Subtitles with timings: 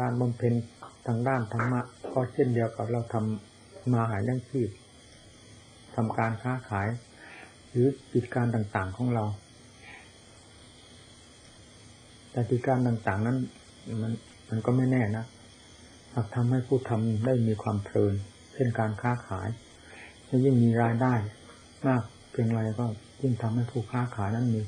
[0.00, 0.54] การบำเพ็ญ
[1.06, 1.80] ทางด้านธรรมะ
[2.12, 4.68] ก็เช่นเดียวกับเราทำมาหาเลี้ยงชีพ
[5.94, 6.88] ทำการค้าขาย
[7.70, 9.24] หรือกิจการต่างๆของเรา
[12.30, 13.36] แต่กิจการต่างๆนั้น
[14.02, 14.12] มัน
[14.48, 15.24] มันก็ไม่แน่นะ
[16.14, 18.14] หากทำให้ผู้ทำได้มีความเพลิน
[18.52, 19.48] เช่นการค้าขาย
[20.44, 21.14] ยิ่งมีรายได้
[21.86, 22.86] มากเพียงไรก็
[23.22, 24.60] ยิ่งทำให้ผู้ค้าขายนั้นมี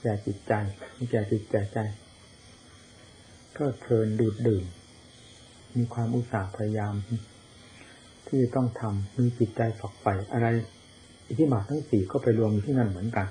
[0.00, 0.52] แก่จิตใจ
[0.96, 1.78] มีแก่จิตแก่ใจ
[3.58, 4.64] ก็เพลินดูดดื่ม
[5.74, 6.94] มีความอุตสาห์พยายาม
[8.28, 10.46] ที่ต้องทำมีจิตใจฝักใฝ่อะไร
[11.28, 13.26] อิทธิบาททั้งสี่ก็ไปรวมอยู่ที่นั่นเหมือนกัน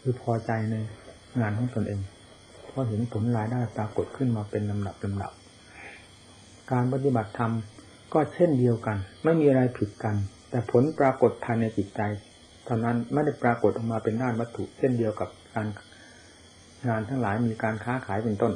[0.00, 0.74] คือพอใจใน
[1.40, 2.00] งานของตนเอง
[2.66, 5.32] เพราะเห็นผลรายได้ปรากฏขึ้นมาเป็นลำดับลำดับ
[6.72, 7.52] การปฏิบัติธรรม
[8.12, 10.16] ก็เช่นเดียวกัน ไม่มีอะไรผิดกัน
[10.50, 12.00] แต่ผลปรากฏภายในจิตใจ
[12.64, 15.66] เท่านั้นไม่ได้ปรากฏออกมาเป็นด้านวัตถุ เช่นเดียวกับการ
[16.88, 18.52] งานทั้งหลายมีการค้าขายเป็นต้น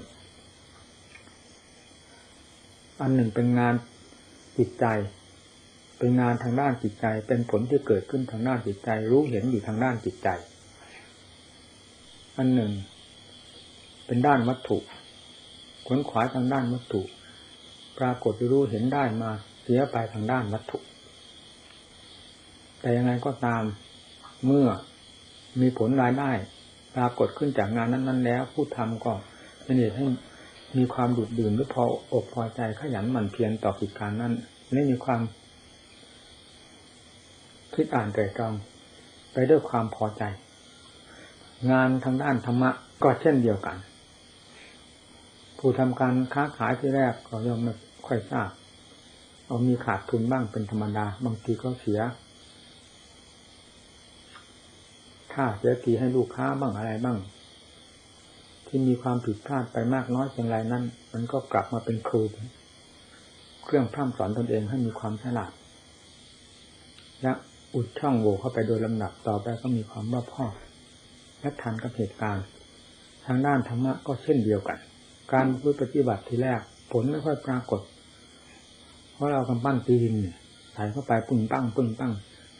[3.00, 3.74] อันหนึ่งเป็นงาน
[4.58, 4.86] จิตใจ
[5.98, 10.28] เป็นงานทางด้านจิตใจ เป็นผลที่เกิดขึ้นทางด้านจิตใจ รู้เห็นอยู่ทางด้านจิตใจ
[12.36, 12.72] อันหนึ่ง
[14.06, 14.78] เป็นด้านวัตถุ
[15.86, 17.02] ขวนขวายทางด้านวัตถุ
[17.98, 19.30] ปรากฏรู้เห็นได้มา
[19.62, 20.78] เสียไปทางด้านวัตถุ
[22.80, 23.62] แต่ยังไงก็ตาม
[24.46, 24.66] เมื่อ
[25.60, 26.30] มีผลรายได้
[26.94, 29.12] ปรากฏขึ้นจากงานนั้น ๆ แล้ว ผู้ทำก็
[29.62, 30.06] เป็นเหตุให้
[30.76, 34.32] มีความดุดดื่นหรือพออกพอใจขยันหมั่นเพียรต่อกิจการนั้น
[34.72, 35.20] ไม่มีความ
[37.74, 38.52] คิดอ่านแต่ตรอง
[39.32, 40.22] ไปด้วยความพอใจ
[41.70, 42.70] งานทางด้านธรรมะ
[43.02, 43.76] ก็เช่นเดียวกัน
[45.58, 47.72] ผู้ทำการค้าขายที่แรกก็ย่อมไม่
[48.06, 48.50] ค่อยทราบ
[49.46, 52.00] เอามีขาดทุนบ้างเป็นธรรมดา บางทีก็เสีย
[55.32, 57.18] ค่าเสียทีให้ลูกค้าบ้างอะไรบ้าง
[58.68, 62.22] ที่มีความผิดพลาดไปมากน้อยเพียงไรนั้น มันก็กลับมาเป็นครู
[63.64, 65.52] เครื่องพร่ำสอนตนเองให้มีความฉลาด
[67.22, 67.32] และ
[67.74, 70.52] อุดช่องโหว่เข้าไปโดยลำดับต่อไปก็มีความรอบคอบ
[71.40, 72.44] และทันกับเหตุการณ์
[73.26, 74.78] ทางด้านธรรมะก็เช่นเดียวกัน
[75.32, 75.46] การ
[75.80, 76.60] ปฏิบัติทีแรก
[76.92, 77.80] ผลไม่ค่อยปรากฏ
[79.12, 80.16] เพราะเรากำปั้นตีดิน
[80.72, 82.12] ใส่เข้าไปปึ้งปั้งปึ้งปั้ง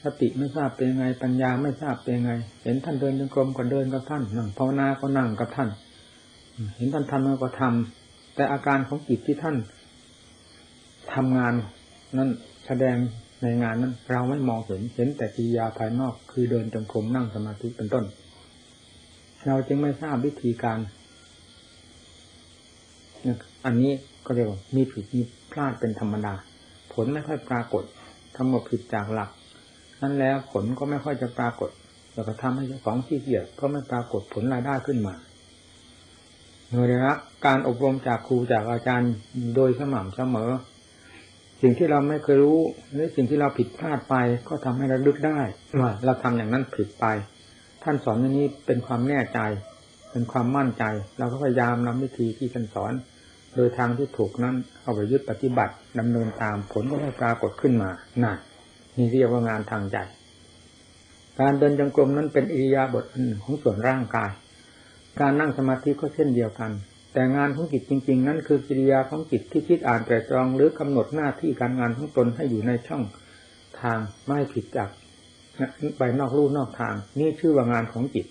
[0.03, 2.33] สติไม่ทราบเป็นไงปัญญาไม่ทราบเป็นไง
[2.63, 5.69] เห็นท่านเดินจงกรมก็เดินกับท่านนั่งภาวนาก็นั่งกับท่าน
[6.77, 9.57] เห็นท่านทำก็ทำแต่อาการของจิตที่ท่าน
[11.15, 11.55] ทำงาน
[12.19, 12.31] นั้น
[12.67, 12.97] แสดง
[13.43, 18.05] ในงานนั้น เราไม่มองเห็นเห็นแต่กิริยาภายนอกคือเดินจงกรมนั่งสมาธิเป็นต้น
[19.47, 20.79] เราจึงไม่ทราบวิธีการ
[23.65, 23.93] อันนี้
[24.27, 26.35] ก็เรียกว่ามีผิดมีพลาดเป็นธรรมดา
[26.93, 27.85] ผลไม่ค่อยปรากฏ
[28.37, 29.31] ทั้งหมดผิดจากหลัก
[30.03, 31.71] นั้นแล้วผลก็ไม่ค่อยจะปรากฏ
[32.15, 35.15] แล้วก็ทำให้เจ้าของที่เกียจก็ไม่ปรากฏผลรายได้ขึ้นมา
[36.71, 39.13] เมื่อได้รับการอบรมจากครูจากอาจารย์
[39.55, 40.51] โดยสม่ำเสมอ
[41.61, 42.61] สิ่งที่เราไม่เคยรู้
[42.93, 44.15] หรือสิ่งที่เราผิดพลาดไป
[44.49, 45.39] ก็ทำให้ราลึกได้
[45.81, 47.07] ว่าเราทำอย่างนั้นผิดไป
[47.83, 49.39] ท่านสอนอย่างนี้เป็นความแน่ใจ
[50.11, 50.85] เป็นความมั่นใจ
[51.19, 52.93] เราก็พยายามนำวิธีที่ท่านสอน
[53.57, 57.91] โดยทางที่ถูกนั้นเอาไปยึดปฏิบัติดำเนินตามผลก็ไม่ปรากฏขึ้นมา
[58.23, 58.37] นั่น
[58.97, 59.99] นี่เรียกว่างานทางใจ
[61.41, 63.05] การเดินจงกรมนั้นเป็นอิริยาบถ
[63.43, 64.31] ของส่วนร่างกาย
[65.21, 66.71] การนั่งสมาธิก็เช่นเดียวกัน
[67.13, 73.03] แต่งานของจิตจริง ๆ นั้นคือกิริยาของจิตที่คิดอ่านแต่ตรองหรือกำหนดหน้าที่การงานของตนให้อยู่ในช่อง
[73.81, 74.91] ทางไม่ผิดจาก
[75.99, 78.27] ไปนอกลู่นอกทาง นี่ชื่อว่างานของจิต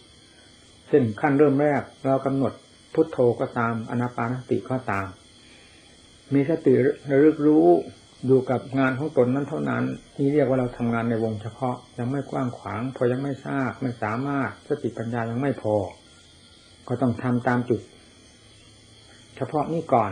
[0.88, 2.54] เช่นขั้นเริ่มแรกเรากำหนด
[2.94, 5.08] พุทโธก็ตามอนาปานสติก็ตาม
[6.34, 6.74] มีสติ
[7.10, 7.68] ระลึกรู้
[8.26, 9.84] อยู่กับงานของตนนั้นเท่านั้น
[10.18, 15.76] นี่เรียกว่าเราทำงานในวงเฉพาะยังไม่กว้างขวาง พอยังไม่ทราบไม่สามารถสติปัญญายังไม่พอ
[16.88, 17.82] ก็ต้องทำตามจุด
[19.36, 20.12] เฉพาะนี้ก่อน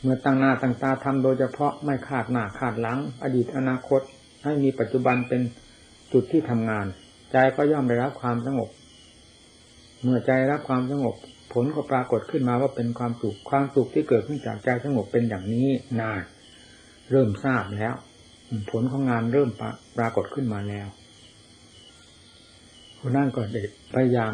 [0.00, 4.00] เมื่อตั้งหน้าตั้งตาทำโดยเฉพาะไม่ขาดหน้าขาดหลัง อดีตอนาคต
[4.44, 5.42] ให้มีปัจจุบันเป็น
[6.12, 6.86] จุดที่ทำงาน
[7.32, 8.68] ใจก็ย่อมได้รับความสงบ
[10.02, 11.14] เมื่อใจรับความสงบ
[11.52, 15.68] ผลก็ปรากฏขึ้นมาว่าเป็นความสุขความสุขที่เกิดขึ้นจากใจสงบเป็นอย่างนี้
[16.00, 16.22] นาน
[17.10, 17.94] เริ่มทราบแล้ว
[18.70, 19.50] ผลของงานเริ่ม
[19.96, 20.88] ปรากฏขึ้นมาแล้ว
[22.98, 24.32] คนนั่นก็เด็ดพยายาม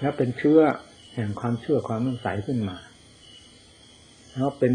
[0.00, 0.62] แล้วเป็นเชื่อ
[1.14, 2.76] แห่งความเชื่อความมั่นใสขึ้นมา
[4.32, 4.72] แล้วเป็น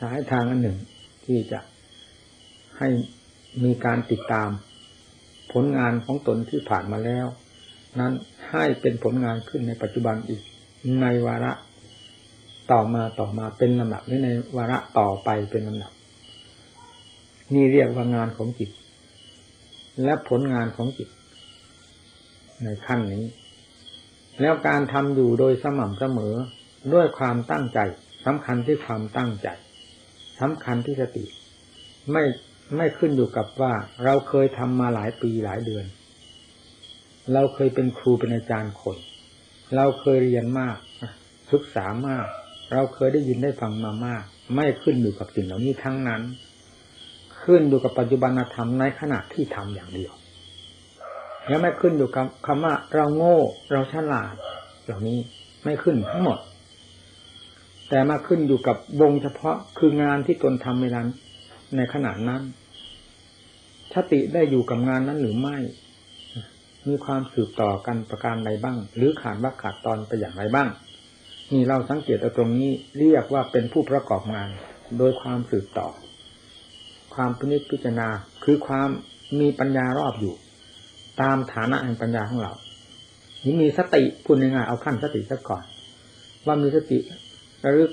[0.00, 0.78] สายทางอันหนึ่ง
[1.24, 1.60] ที่จะ
[2.78, 2.88] ให้
[3.64, 4.50] มีการติดตาม
[5.52, 7.26] ผลงานของตนที่ผ่านมาแล้ว
[8.00, 8.12] นั้น
[8.50, 10.42] ให้เป็นผลงานขึ้นในปัจจุบันอีก
[11.00, 11.52] ในวาระ
[12.72, 15.92] ต่อมาต่อมาเป็นลำดับหรือในวาระต่อไปเป็นลำดับ
[17.54, 18.70] นี่เรียกว่างานของจิต
[20.04, 21.08] และผลงานของจิต
[22.64, 23.24] ในขั้นนี้
[24.40, 26.34] แล้วการทำอยู่โดยสม่ำเสมอ
[26.94, 27.78] ด้วยความตั้งใจ
[28.26, 29.48] สำคัญที่ความตั้งใจ
[30.40, 31.24] สำคัญที่สติ
[32.12, 32.24] ไม่
[32.76, 33.72] ไม่ขึ้นอยู่กับว่า
[34.04, 35.84] เราเคยทำมาหลายปีหลายเดือน
[37.32, 38.96] เราเคยเป็นครูเป็นอาจารย์คน
[39.76, 40.76] เราเคยเรียนมาก
[41.52, 42.26] ศึกษามาก
[42.72, 44.24] เราเคยได้ยินได้ฟังมามาก
[44.54, 46.22] ไม่ขึ้นอยู่กับสิ่งเหล่านี้ทั้งนั้น
[47.42, 50.12] ขึ้นอยู่กับปัจจุบันธรรมในขณะที่ทำอย่างเดียว
[51.50, 53.38] แล้วไม่ขึ้นอยู่กับคำว่าเราโง่
[53.72, 54.34] เราฉลาด
[54.84, 55.18] เหล่านี้
[55.64, 56.38] ไม่ขึ้นทั้งหมด
[57.88, 61.08] แต่มาขึ้นอยู่กับวงเฉพาะคืองานที่ตนทำในนั้น
[61.76, 62.42] ในขณะนั้น
[63.94, 65.56] สติได้อยู่กับงานนั้นหรือไม่
[66.88, 70.68] มีความสืบต่อกันประการใดบ้าง หรือขาดว่าขาดตอนไปอย่างไรบ้าง
[71.52, 74.48] นี่เราสังเกตตรงนี้เรียกว่าเป็นผู้ประกอบงาน
[74.98, 75.88] โดยความสืบต่อ
[77.14, 78.08] ความพินิจพิจารณา
[78.44, 78.88] คือความ
[79.40, 80.34] มีปัญญารอบอยู่
[81.20, 82.52] ตามฐานะแห่งปัญญาของเรา
[83.44, 85.64] นี่มีสติพูดง่ายๆเอาขั้นสติซะก่อน
[86.46, 86.98] ว่ามีสติ
[87.64, 87.90] ระลึก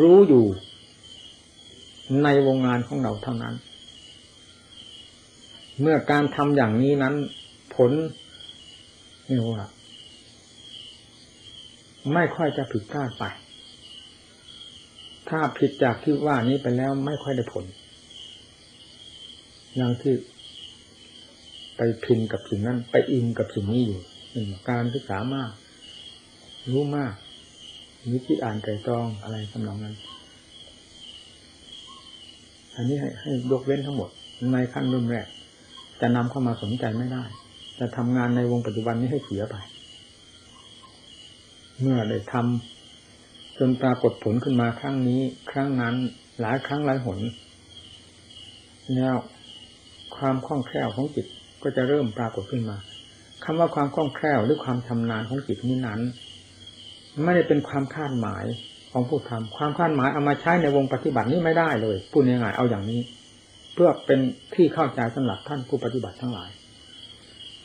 [0.00, 0.44] รู้อยู่
[2.22, 3.54] ในวงงานของเราเท่านั้น
[5.80, 7.14] เมื่อการทำอย่างนี้นั้น
[7.74, 7.90] ผล
[9.28, 9.64] นี่ว่า
[12.12, 13.24] ไม่ค่อยจะผิดพลาดไป
[15.28, 17.64] ถ้าผิดจากที่ว่านี้ไปแล้วไม่ค่อยได้ผล
[19.76, 20.14] อย่างที่
[22.04, 24.00] พินกับสิ่งนั้น ไปอินกับสิ่งนี้อยู่
[24.70, 25.50] การศึกษามาก
[26.72, 27.14] รู้มาก
[28.10, 29.94] นิจิอ่านใจตรองอะไรสำหรับนั้น
[32.76, 34.10] อันนี้ให้ให้ยกเว้นทั้งหมด
[34.52, 35.26] ในขั้นรุ่นแรก
[36.00, 37.24] จะนำเข้ามาสนใจไม่ได้
[37.78, 39.56] จะทำงานในวงปัจจุบันนี้ให้เสียไป
[41.80, 45.20] เมื่อได้ทำจนปรากฏผลขึ้นมาครั้งนี้
[45.50, 45.94] ครั้งนั้น
[46.40, 47.18] หลายครั้งหลายหน
[48.94, 49.14] แล้ว
[50.16, 51.26] ความคล่องแคล่วของจิต
[51.62, 52.76] ก็จะเริ่มปรากฏขึ้นมา
[53.44, 56.00] คำว่าความคล่องแคล่วหรือความชำนาญของจิตนี้นั้น
[57.24, 58.44] ไม่ได้เป็นความคาดหมาย
[58.92, 63.00] ของผู้ทำความคาดหมายเอามาใช้ในวงปฏิบัตินี้ไม่ได้เลยพูดง่ายๆเอาอย่างนี้
[63.74, 64.18] เพื่อเป็น
[64.54, 66.50] ที่เข้าใจสำหรับท่านผู้ปฏิบัติทั้งหลาย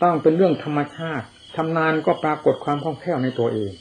[0.04, 3.72] ต้องเป็นเรื่องธรรมชาติชำนาญก็ปรากฏความคล่องแคล่วในตัวเอง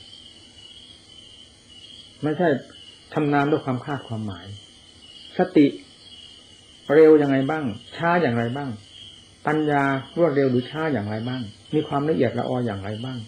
[2.22, 2.48] ไม่ใช่
[3.12, 4.46] ชำนาญด้วยความคาดความหมาย
[5.38, 5.66] สติ
[6.94, 7.64] เร็วยังไงบ้าง
[7.96, 8.70] ช้าอย่างไรบ้าง
[9.46, 9.82] ปัญญา
[10.16, 11.42] รวดเร็วหรือช้าอย่างไรบ้าง
[11.74, 13.18] มีความละเอียดละอออย่างไรบ้าง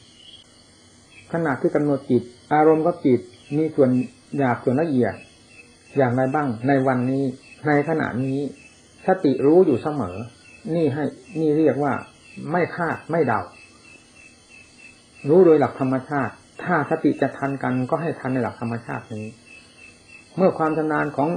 [1.32, 2.22] ขณะที่กำหนดจิต
[2.54, 3.20] อารมณ์ก็จิต
[3.56, 3.90] มีส่วน
[4.36, 5.14] หยาบส่วนละเอียด
[5.96, 7.24] อย่างไรบ้าง ในวันนี้
[7.66, 8.38] ในขณะนี้
[9.06, 10.16] สติรู้อยู่เสมอ
[10.74, 11.04] นี่ให้
[11.40, 11.92] นี่เรียกว่า
[12.50, 13.40] ไม่คาดไม่เดา
[15.28, 19.26] รู้โดยหลักธรรมชาติ ถ้าสติจะทันกันก็ให้ทันในหลักธรรมชาตินี้
[20.36, 21.28] เมื่อความชำนาญของ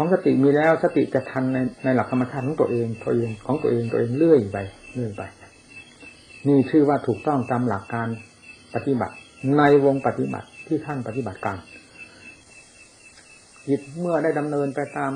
[0.00, 4.58] ของสติมีแล้วสติจะทันในในหลักธรรมชาติของตัวเองตัวเองของตัวเองตัวเองเรื่อยไป
[4.94, 5.22] เรื่อยไป
[6.46, 8.08] นี่ชื่อว่าถูกต้องตามหลักการ
[8.74, 9.14] ปฏิบัติ
[9.58, 11.58] ในวงปฏิบัติที่ท่านปฏิบัติการ
[13.68, 15.12] จิตเมื่อได้ดำเนินไปตาม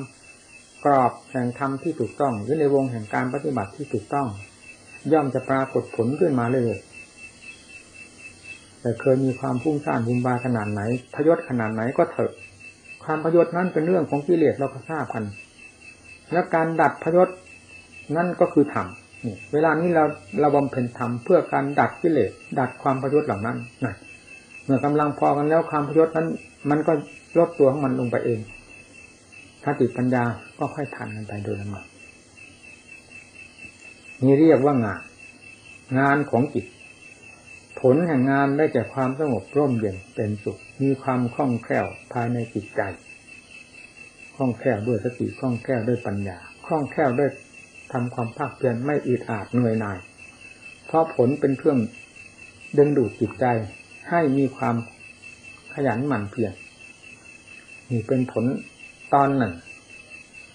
[0.85, 4.29] กรอบแห่งธรรมที่ถูกต้องหรือในวงแห่งการปฏิบัติที่ถูกต้อง
[5.13, 6.75] ย่อมจะปรากฏผลขึ้นมาเลย
[8.81, 10.81] แต่เคยมีความพุ่งสร้างบุญบาขนาดไหน
[11.15, 12.33] พยศขนาดไหนก็เถอะ
[13.05, 15.25] ความพยศนั้นเป็นเรื่องของกิเลสเราก็ทราบกัน
[16.33, 17.29] และการดัดพยศ
[18.17, 18.87] นั่นก็คือธรรม
[19.53, 20.05] เวลานี้เรา
[20.41, 23.95] เราบำเพ็ญธรรมเพื่อการดัดกิเลสดัดความพยศเหล่านั้นนะ
[24.65, 26.27] เมื่อกำลังพอกันแล้วความพยศนั้น
[26.71, 26.93] มันก็
[27.39, 28.41] ลดตัวของมันลงไปเอง
[29.63, 30.25] ถ้าติปัญญา
[30.59, 31.85] ก็ค่อยทันกันไปโดยลำดับ
[34.23, 35.01] นี่เรียกว่างาน
[35.99, 36.67] งานของจิต
[37.87, 42.81] ผลแห่งงานได้แก่ความสงบร่มเย็นเป็นสุข มีความคล่องแคล่วภายในจิตใจ
[44.37, 47.31] คล่องแคล่วด้วยสติคล่องแคล่วด้วยปัญญาคล่องแคล่วด้วย
[47.93, 49.99] ทำความภาคเพียรไม่อึดอาดเหนื่อยหน่าย
[50.87, 51.79] เพราะผลเป็นเครื่อง
[52.79, 53.45] ดึงดูดจิตใจ
[54.11, 54.77] ให้มีความ
[55.75, 56.53] ขยันหมั่นเพียร
[57.91, 58.45] นี่เป็นผล
[59.15, 59.55] ตอนหนึ่ง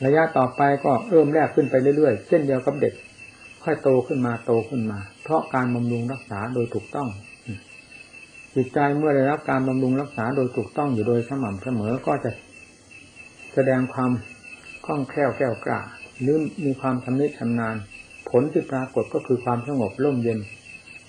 [0.05, 2.93] ระยะต่อไปก็เริ่มแรกขึ้นไปเรื่อยๆ เช่นเดียวกับเด็ก
[3.67, 7.07] ค่อยโตขึ้นมาโตขึ้นมา เพราะการบำรุงรักษาโดยถูกต้อง
[8.55, 12.31] จิตใจเมื่อได้รับการบำรุงรักษาโดยถูกต้องอยู่โดยสม่ำเสมอก็จะ
[13.53, 14.11] แสดงความ
[14.85, 15.79] คล่องแคล่วแก้วกล้า
[16.21, 17.75] หรือมีความชำนิชำนาญ
[18.29, 20.39] ผลที่ปรากฏก็คือความสงบร่มเย็น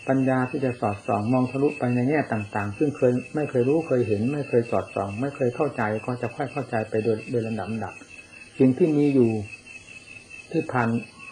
[0.09, 7.95] ปัญญาที่จะสอดส่องมองทะลุไปในแง่ต่างๆ ซึ่งเคยไม่เคยรู้เคยเห็น ไม่เคยสอดส่อง ไม่เคยเข้าใจก็จะค่อยเข้าใจไปโดยโดยลำดับดับ
[8.59, 9.31] สิ่งที่มีอยู่
[10.53, 10.89] ที่ผ่าน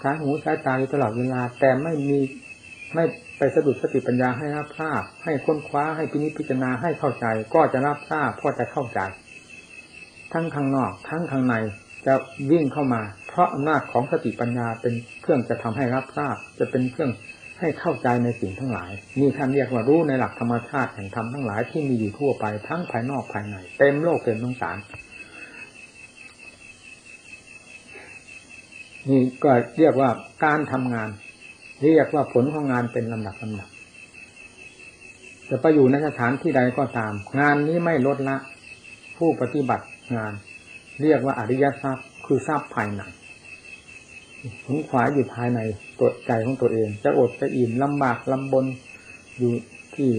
[0.09, 2.19] ายหูสายตาอยู่ตลอดเวลา แต่ไม่มี
[2.95, 3.05] ไม่
[3.39, 9.01] ไปสะดุดสติปัญญาให้รับทราบ ให้ค้นคว้าให้พินิจพิจารณาให้เข้าใจ ก็จะรับทราบก็จะเข้าใจ
[10.33, 11.55] ทั้งข้างนอก ทั้งข้างใน
[12.07, 12.15] จะ
[12.51, 17.11] วิ่งเข้ามา เพราะอำนาจของสติปัญญาเป็นเครื่องจะทำให้รับทราบ จะเป็นเครื่อง
[17.61, 24.77] ให้เข้าใจในสิ่งทั้งหลายนี่ท่านเรียกว่ารู้ในหลักธรรมชาติแห่งธรรมทั้งหลายที่มีอยู่ทั่วไปทั้งภายนอกภายในเต็มโลกเต็มสงสาร
[29.09, 30.11] นี่ก็เรียกว่า
[30.45, 31.09] การทำงาน
[31.83, 33.69] เรียกว่าผลของงานเป็นลำดับลำดับ
[35.49, 38.37] จะไปอยู่ในสถานที่ใดก็ตาม งานนี้ไม่ลดละ
[39.17, 39.87] ผู้ปฏิบัติ
[40.17, 40.33] งาน
[41.03, 43.03] เรียกว่าอริยทรัพย์ คือทรัพย์ภายใน
[44.65, 45.61] ขนขวายอยู่ภายใน
[45.99, 48.65] ตัวใจของตัวเอง จะอดจะอิ่มลำบากลำบน
[49.39, 49.53] อยู่
[49.97, 50.11] ที่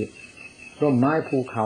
[0.82, 1.66] ร่มไม้ภูเขา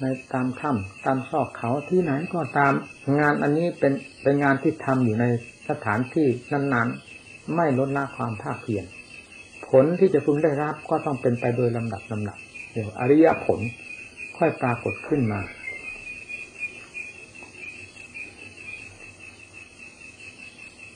[0.00, 2.72] ในตามถ้ำตามซอกเขาที่ไหนก็ตาม
[3.20, 5.24] งานอันนี้เป็นเป็นงานที่ทำอยู่ใน
[5.70, 8.84] สถานที่นั้นๆ ไม่ลดละความภาคเพียร
[9.68, 12.38] ผลที่จะพึงได้รับก็ต้องเป็นไปโดยลำดับลำดับ
[12.72, 13.60] เดี๋ยวอริยผล
[14.36, 15.40] ค่อยปรากฏขึ้นมา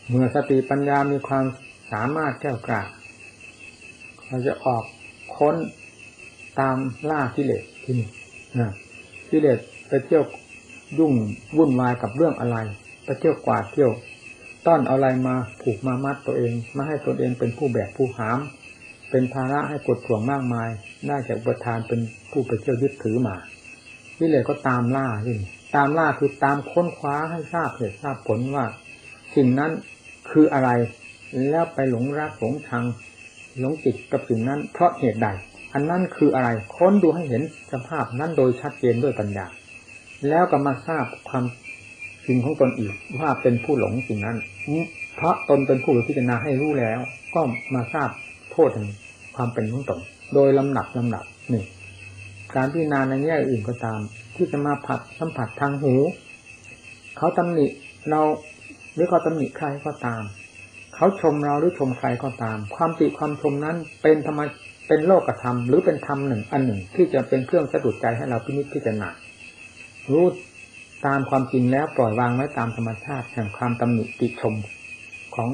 [0.08, 1.44] เมื่อสติปัญญามีความ
[1.92, 2.82] สามารถแก้วกล้า
[4.26, 4.84] เราจะออก
[5.36, 5.56] ค้น
[6.60, 6.76] ตาม
[7.10, 8.08] ล่ากิเลสที่นี่
[8.60, 8.72] นะ
[9.30, 10.24] กิเลสไปเที่ยว
[10.98, 11.12] ยุ่ง
[11.56, 12.56] วุ่นวายกับเรื่องอะไร
[13.04, 13.90] ไปเที่ยวกวาดเที่ยว
[14.66, 18.38] ต้อนเอาอะไรมาผูกมามัดตัวเองมาให้ตนเองเป็นผู้แบกผู้หาม
[19.10, 20.70] เป็นภาระให้กดข่วงมากมาย
[21.08, 23.36] ได้จากประทานเป็นผู้ไปเที่ยวยึดถือมา
[24.18, 28.64] กิเลสก็ตามล่าที่นี่ตามล่าคือตามค้นคว้าให้ทราบเหตุทราบผลว่า
[29.34, 29.72] สิ่งนั้น
[30.30, 30.70] คืออะไร
[31.48, 32.84] แล้วไปหลงรักหลงชัง
[33.58, 35.28] หลงจิตกับสิ่งนั้น เพราะเหตุใด
[35.72, 37.42] อันนั้นคืออะไร ค้นดูให้เห็น
[37.72, 39.46] สภาพนั้นโดยชัดเจนด้วยปัญญา
[40.28, 41.44] แล้วก็มาทราบความ
[42.26, 44.36] จริงของตนอีกว่าเป็นผู้หลงสิ่งนั้น
[45.16, 46.98] เพราะตนเป็นผู้พิจารณาให้รู้แล้ว
[47.34, 47.40] ก็
[47.74, 48.10] มาทราบ
[48.52, 48.88] โทษแห่ง
[49.36, 50.00] ความเป็นของตน
[50.34, 51.64] โดยลำหนับลำหนับนี่ง
[52.54, 54.00] การพิจารณาในแง่อื่นก็ตาม
[54.36, 55.94] ที่จะมาผัดสัมผัสทางหู
[57.16, 57.66] เขาตำหนิ
[58.10, 58.20] เรา
[58.94, 60.22] หรือเขาตำหนิใครก็ตาม
[60.94, 64.40] เขาชมเราหรือชมใครก็ตาม ความติความชมนั้นเป็นธรรม
[64.88, 69.08] เป็นโลกธรรมหรือเป็นธรรมหนึ่งอันหนึ่งที่จะเป็นเครื่องสะดุดใจให้เราพินิจพิจารณา
[70.12, 70.26] รู้
[71.06, 74.54] ตามความจริงแล้วปล่อยวางไว้ตามธรรมชาติแห่งความตำหนิติชม
[75.34, 75.48] ของ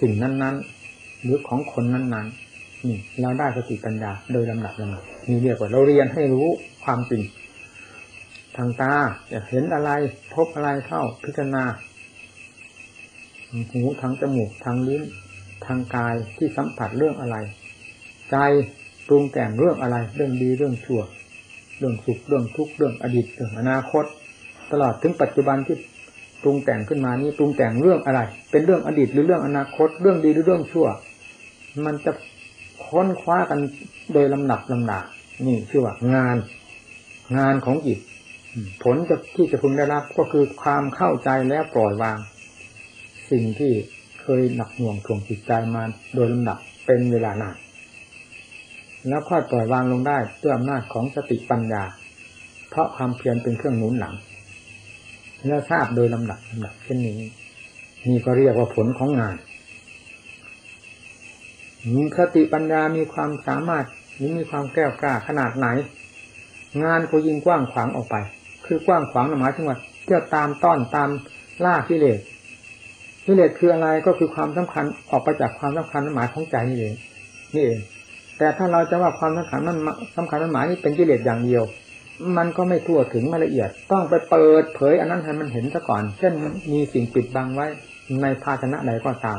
[0.00, 6.48] สิ่งนั้นๆ หรือของคนนั้นๆนี่เราได้สติปัญญาโดยลำดับลำดับนี่เรียกว่าเราเรียนให้รู้
[6.84, 7.22] ความจริง
[8.56, 8.92] ทางตา
[9.30, 9.90] จะเห็นอะไร
[10.34, 11.64] พบอะไรเข้าพิจารณา
[13.72, 15.02] หูทางจมูกทางลิ้น
[15.66, 17.36] ทางกายที่สัมผัสเรื่องอะไร
[18.30, 18.36] ใจ
[19.06, 21.00] ปรุงแต่งเรื่องอะไร เรื่องดีเรื่องชั่ว
[21.78, 24.04] เรื่องสุขเรื่องทุกข์เรื่องอดีตเรื่องอนาคต
[24.72, 25.76] ตลอดถึงปัจจุบันที่
[26.42, 28.20] ปรุงแต่งขึ้นมานี้ปรุงแต่งเรื่องอะไร
[28.50, 30.86] เป็นเรื่องอดีตหรือเรื่องอนาคต เรื่องดีหรือเรื่องชั่ว
[31.84, 32.12] มันจะ
[32.86, 33.58] ค้นคว้ากัน
[34.12, 35.00] โดยลำดับลำดา
[35.46, 36.36] นี่ชื่อว่างาน
[37.38, 37.98] งานของจิต
[38.82, 42.18] ผลจะที่จะพึงได้รับก็คือความเข้าใจและปล่อยวาง
[43.30, 43.72] สิ่งที่
[44.22, 45.82] เคยหนักหน่วงถ่วงจิตใจมา
[46.14, 47.56] โดยลำดับเป็นเวลานาน
[49.08, 51.82] แล้วค่อยปล่อยวางลงได้ด้วยอำนาจของสติปัญญา
[52.70, 54.14] เพราะความเพียรเป็นเครื่องหนุนหลัง
[55.44, 57.18] แล้วทราบโดยลำดับลำดับเช่นนี้
[58.08, 59.36] นี่ก็เรียกว่าผลของงาน
[61.94, 65.66] มีสติปัญญามีความสามารถหรือมีความแก้วกล้าขนาดไหน
[66.84, 68.16] งานก็ยิ่งกว้างขวางออกไป
[68.66, 71.08] คือกว้างขวางหมายถึงว่าเที่ยวตามต้อนตาม
[71.64, 72.18] ล่ากิเลส
[73.26, 76.94] กิเลสคืออะไรก็คือความสำคัญออกไปจากความสำคัญหมายของใจนี่เอง
[77.54, 77.78] นี่เอง
[78.38, 79.76] แต่ถ้าเราจะว่าความสำคัญมัน
[80.16, 81.64] สำคัญหมายนี่เป็นกิเลสอย่างเดียว
[82.36, 86.32] มันก็ไม่ทั่วถึงมาละเอียด ต้องไปเปิดเผยอันนั้นให้มันเห็นซะก่อน เช่น
[86.72, 87.66] มีสิ่งปิดบังไว้
[88.22, 89.38] ในภาชนะใดก็ตาม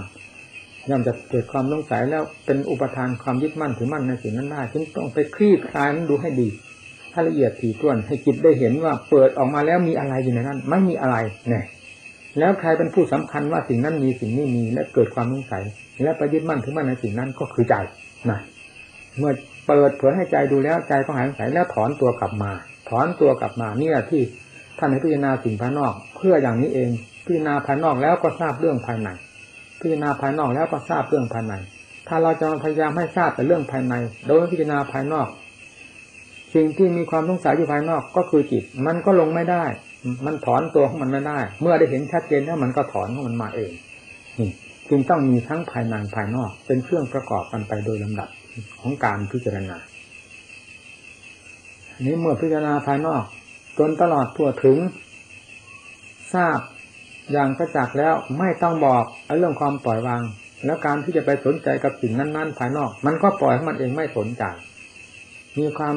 [0.89, 6.48] ย่อมจะเกิดความสงสัยแล้วเป็นอุปทานความยึดมั่นถือมั่นในสิ่งนั้นได้จึงต้องไปคลี่คลายนั้นดูให้ดี
[7.13, 11.17] ถ้าละเอียดถี่ถ้วนให้จิตได้เห็นว่าเปิดออกมาแล้วมีอะไรอยู่ในนั้น ไม่มีอะไร
[11.50, 11.65] เนี่ย
[12.39, 15.63] แล้วใครเป็นผู้สำคัญว่าสิ่งนั้นมีสิ่งนี้มีและเกิดความสงสัย
[16.03, 17.75] และไปยึดมั่นถือมั่นในสิ่งนั้นก็คือใจ
[18.29, 18.39] นะ
[19.17, 19.31] เมื่อ
[19.67, 22.51] เปิดเผยให้ใจดูแล้วใจก็หายสงสัยแล้วถอนตัวกลับมา
[22.89, 24.21] ถอนตัวกลับมาเนี่ยที่
[24.79, 26.89] ท่านให้พิจารณาสิ่งภายนอก เพื่ออย่างนี้เอง
[27.25, 29.09] พิจารณาภายนอกแล้วก็ทราบเรื่องภายใน
[29.79, 31.53] พิจารณาภายนอกแล้วก็ทราบเรื่องภายใน
[32.07, 33.93] ถ้าเราจะพยายามให้ทราบแต่เรื่องภายใน
[34.27, 35.27] โดยพิจารณาภายนอก
[36.55, 39.63] สิ่งที่มีความสงสัยอยู่ภายนอกก็คือจิต มันก็ลงไม่ได้
[40.25, 43.71] มันถอนตัวของมันไม่ได้ เมื่อได้เห็นชัดเจนแล้วมันก็ถอนของมันมาเอง
[44.39, 44.50] นี่
[44.89, 48.29] จึงต้องมีทั้งภายในภายนอก เป็นเครื่องประกอบกันไปโดยลำดับ
[48.81, 49.77] ของการพิจารณา
[51.93, 53.23] อันนี้เมื่อพิจารณาภายนอก
[53.79, 54.77] จนตลอดทั่วถึง
[56.33, 56.59] ทราบ
[57.31, 59.03] อย่างประจักแล้วไม่ต้องบอก
[59.37, 60.21] เรื่องความปล่อยวาง
[60.65, 64.43] แล้วการที่จะไปสนใจกับสิ่งนั้น ๆ ภายนอก มันก็ปล่อยให้มันเองไม่สนใจ
[65.57, 65.95] มีความ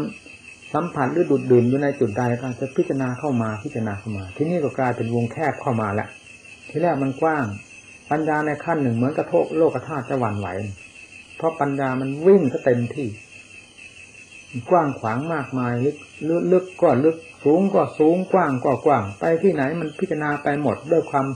[0.74, 6.08] สัมผัสหรือดุดดื่มอยู่ในจุดใดก็จะพิจารณาเข้ามาพิจารณาเข้ามา ที่นี่ก็กลายเป็นวงแคบเข้ามาแหละ
[6.68, 7.44] ที่แรกมันกว้าง
[8.10, 10.48] ปัญญาในขั้นหนึ่งเหมือนกระโทกโลกธาตุจะหวั่นไหว
[11.40, 13.08] เพราะปัญญามันวิ่งก็เต็มที่
[14.70, 15.96] กว้างขวางมากมายลึก
[16.52, 21.26] ลึกก็ลึกสูงก็สูงกว้างก็กว้าง ไปที่ไหนมันพิจารณาไปหมดด้วยความ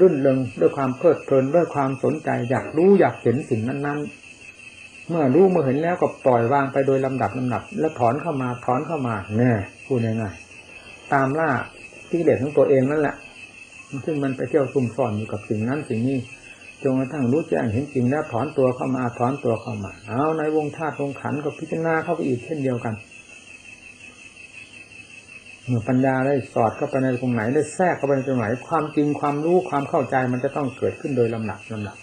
[0.00, 4.00] รื่นเริงด้วยความเพลิดเพลินด้วยความสนใจ อยากรู้อยากเห็นสิ่งนั้น
[4.54, 9.52] ๆ เมื่อรู้เมื่อเห็นแล้วก็ปล่อยวางไปโดยลำดับลำดับ แล้วถอนเข้ามาถอนเข้ามาแน่
[9.86, 11.50] พูดง่ายๆตามล่า
[12.10, 13.14] ที่เด็ดของตัวเองนั่นแหละ
[14.04, 16.18] ซึ่งมันไปเที่ยวซุ่มซ่อนอยู่กับสิ่งนั้นสิ่งนี้
[16.82, 22.94] จนกระทั่งรู้แจ้งเห็นจริงแล้วถอนตัวเข้ามาถอนตัวเข้ามา เอาในวงธาตุวงขันก็พิจารณาเข้าไปอีกเช่นเดียวกัน
[25.66, 31.96] เมื่อปัญญาได้สอดเข้าไปในตรงไหนได้แทรกเข้าไปในตรงไหน ความจริงความรู้ความเข้าใจมันจะต้องเกิดขึ้นโดยลำดับลำดับ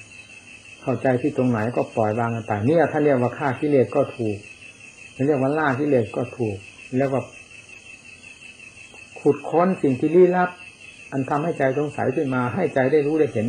[0.84, 4.38] เข้าใจที่ตรงไหนก็ปล่อยวางกันไปเนี่ยถ้าเรียกว่าฆ่ากิเลสก็ถูก
[5.28, 6.58] เรียกว่าล่ากิเลสก็ถูก
[6.98, 7.20] แล้วก็
[9.20, 10.50] ขุดค้นสิ่งที่ลี้ลับ
[11.12, 13.48] อันทำให้ใจสงสัยขึ้นมาให้ใจได้รู้ได้เห็น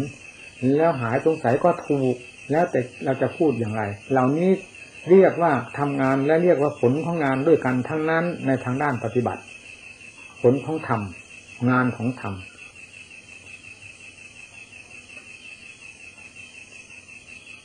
[0.77, 2.15] แล้วหายสงสัยก็ถูก
[2.51, 3.83] แล้วแต่เราจะพูดอย่างไร
[4.13, 4.51] เหล่านี้
[5.11, 9.43] เรียกว่าทำงานและเรียกว่าผลของงานด้วยกันทั้งนั้นในทางด้านปฏิบัติ
[10.43, 11.01] ผลของธรรม
[11.71, 12.35] งานของธรรม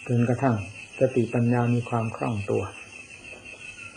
[0.07, 0.55] จนกระทั่ง
[0.99, 2.63] สติปัญญามีความคล่องตัว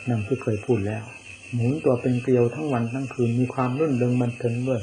[0.08, 1.04] นั่นที่เคยพูดแล้ว
[1.52, 4.80] หมุนตัวเป็นเกลียวทั้งวันทั้งคืนมีความรื่นเริงมันเทิงด้วย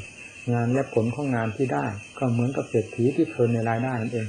[0.53, 1.85] งานและผลของงานที่ได้
[2.17, 4.27] ก็เหมือนกับเศรษฐีที่เพลินในรายได้นั่นเอง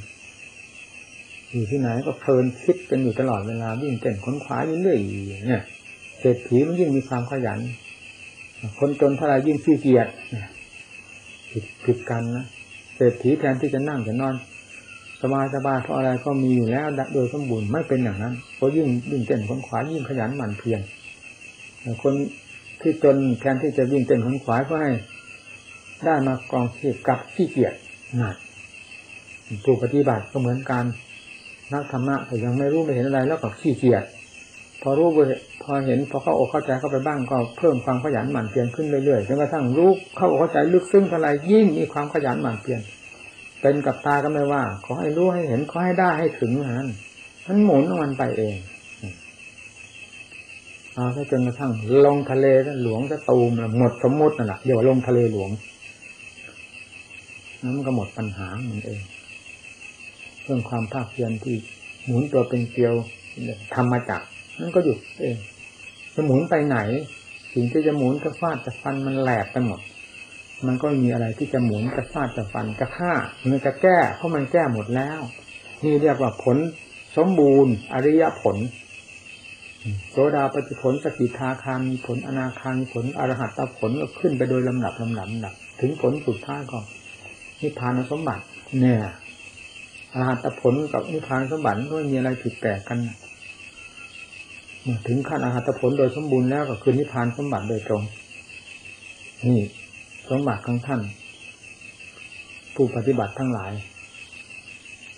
[1.51, 5.63] อยู่ที่ไหนก็เพลินคิดกันอยู่ตลอดเวลาวิ่งเต้นค้นคว้าเรื่อยๆเนี่ย
[6.21, 7.59] เศรษฐีมันยิ่งมีความขยัน
[8.79, 10.09] คนจนเท่าไรยิ่งขี้เกียจ
[11.51, 12.47] ผิดผิดกันนะ
[12.97, 14.35] เศรษฐีแทนที่จะนั่งจะนอน
[15.23, 20.81] สบายสบายเพราะอะไรก็มีอยู่แล้วโดยสมบูรณ์ไม่เป็นอย่างนั้นเพราะยิ่งยิ่งเต้นค้นคว้ายิ่งขยันหมั่นเพียร
[22.03, 22.15] คน
[22.81, 24.91] ที่จนแทนที่จะวิ่งเต้นค้นคว้าก็ให้
[26.07, 27.75] ได้มากองเทียบกับขี้เกียจ
[28.17, 28.37] หนัก
[29.65, 30.85] ผู้ปฏิบัติก็เหมือนกัน
[31.73, 34.05] นักธรรมะแต่ยังไม่รู้ไม่เห็นอะไรแล้วก็ขี้เกียจ
[34.83, 35.09] พอรู้
[35.63, 42.81] พอเห็นพอเข้าอกเข้าใจเข้าไปบ้างก็เพิ่มความขยันหมั่นเพียรขึ้นเรื่อยๆจนกระทั่งรู้เข้าอกเข้าใจลึกซึ้งเท่าไรยิ่งมีความขยันหมั่นเพียร
[43.61, 46.89] เป็นกับตาก็ไม่ว่า ขอให้รู้ให้เห็นขอให้ได้ให้ถึงนั้น
[47.47, 48.57] มันหมุนมันไปเอง
[50.95, 51.73] เอาถ้าจนกระทั่ง
[52.05, 52.47] ลงทะเล
[52.83, 55.51] หลวงจะตูมหมดสมมตินั่นแหละเดี๋ยวลงทะเลหลวง
[57.65, 59.01] นั้นก็หมดปัญหามันเอง
[60.43, 61.57] เรื่องความภาคเพียรที่
[62.05, 62.95] หมุนตัวเป็นเกลียว
[63.75, 64.23] ทำมาจาก
[64.61, 65.37] นั่นก็หยุดเอง
[66.15, 66.79] จะหมุนไปไหน
[67.53, 69.81] สิ่งที่จะหมุนจะฟาดจะฟันมันแหลกไปหมด
[70.67, 73.13] มันก็มีอะไรที่จะหมุนจะฟาดจะฟันจะฆ่า
[73.51, 75.21] มันจะแก้เพราะมันแก้หมดแล้ว
[75.85, 76.57] นี่เรียกว่าผล
[77.17, 78.57] สมบูรณ์ อริยผล
[80.11, 86.79] โสดาปฏิผลสกิทาคามีผลอนาคามีผลอรหัตตผลก็ขึ้นไปโดยลำดับลำดับลำดับ ถึงผลสุดท้ายก็
[87.61, 88.45] นิพพานสมบัติ
[88.81, 89.01] เนี่ย
[90.13, 92.99] อรหัตผลกับนิพพานสมบัติก็มีอะไรผิดแปลกกัน
[95.07, 98.03] ถึงขั้นอรหัตผลโดยสมบูรณ์แล้วก็คือนิพพานสมบัติโดยตรง
[99.47, 99.61] นี่
[100.31, 101.01] สมบัติของท่าน
[102.75, 103.73] ผู้ปฏิบัติทั้งหลาย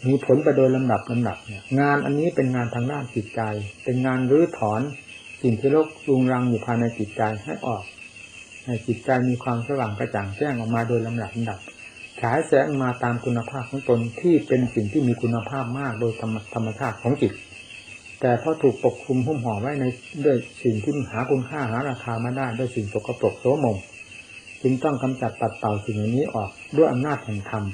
[0.07, 3.41] มีผลไปโดยลำดับลำดับเนี่ยงานอันนี้เป็นงานทางด้านจิตใจ
[3.85, 4.81] เป็นงานรื้อถอน
[5.43, 7.83] สิ่งที่โลกรุงรังอยู่ภายในจิตใจให้ออก
[8.65, 11.61] ให้จิตใจมีความสว่างกระจ่างแจ้งออกมาโดยลำดับลำดับ
[12.23, 17.33] ฉายแสงมาตามคุณภาพของตนที่เป็นสิ่งที่มีคุณภาพมากโดยธรรมธรรมชาติของจิต
[18.21, 19.85] แต่พอถูกปกคลุมหุ้มห่อไว้ใน
[20.25, 23.77] ด้วยสิ่งที่หาคุณค่าหาราคามาได้ด้วยสิ่งตกปรกโสมม
[24.63, 27.65] จึงต้องกำจัดตัดเต่าสิ่งนี้ออกด้วยอำนาจแห่งธรรม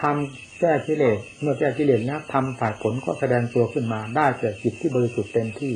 [0.00, 5.72] ทำแก้กิเลสเมื่อแก้กิเลสแล้วทำฝ่ายผลก็แสดงตัวขึ้นมาได้แก่จิตที่บริสุทธิ์เต็มที่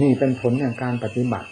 [0.00, 1.48] นี่เป็นผลแห่งการปฏิบัติ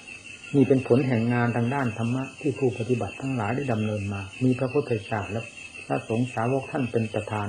[0.56, 5.40] นี่เป็นผลแห่งงานทางด้านธรรมะที่ผู้ปฏิบัติทั้งหลายได้ดำเนินมา มีพระพุทธเจ้าและ
[5.86, 7.48] พระสงฆ์สาวกท่านเป็นประธาน